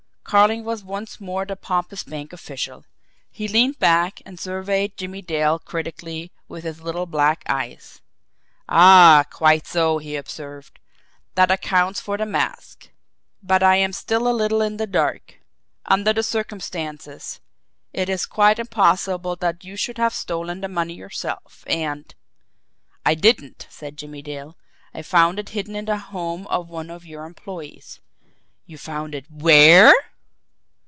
Carling 0.23 0.63
was 0.63 0.81
once 0.81 1.19
more 1.19 1.43
the 1.45 1.57
pompous 1.57 2.03
bank 2.03 2.31
official. 2.31 2.85
He 3.29 3.49
leaned 3.49 3.79
back 3.79 4.21
and 4.25 4.39
surveyed 4.39 4.95
Jimmie 4.95 5.21
Dale 5.21 5.59
critically 5.59 6.31
with 6.47 6.63
his 6.63 6.79
little 6.81 7.05
black 7.05 7.43
eyes. 7.49 7.99
"Ah, 8.69 9.25
quite 9.29 9.67
so!" 9.67 9.97
he 9.97 10.15
observed. 10.15 10.79
"That 11.35 11.51
accounts 11.51 11.99
for 11.99 12.15
the 12.17 12.25
mask. 12.25 12.91
But 13.43 13.61
I 13.61 13.75
am 13.75 13.91
still 13.91 14.25
a 14.25 14.31
little 14.31 14.61
in 14.61 14.77
the 14.77 14.87
dark. 14.87 15.41
Under 15.85 16.13
the 16.13 16.23
circumstances, 16.23 17.41
it 17.91 18.07
is 18.07 18.25
quite 18.25 18.57
impossible 18.57 19.35
that 19.35 19.65
you 19.65 19.75
should 19.75 19.97
have 19.97 20.13
stolen 20.13 20.61
the 20.61 20.69
money 20.69 20.93
yourself, 20.93 21.65
and" 21.67 22.15
"I 23.05 23.15
didn't," 23.15 23.67
said 23.69 23.97
Jimmie 23.97 24.21
Dale. 24.21 24.55
"I 24.93 25.01
found 25.01 25.39
it 25.39 25.49
hidden 25.49 25.75
in 25.75 25.83
the 25.91 25.97
home 25.97 26.47
of 26.47 26.69
one 26.69 26.89
of 26.89 27.05
your 27.05 27.25
employees." 27.25 27.99
"You 28.65 28.77
found 28.77 29.13
it 29.13 29.29
WHERE?" 29.29 29.93